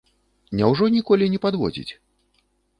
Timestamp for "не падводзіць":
1.35-1.89